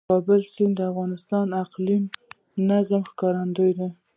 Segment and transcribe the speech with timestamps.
[0.03, 2.09] د کابل سیند د افغانستان د اقلیمي
[2.69, 3.87] نظام ښکارندوی ده.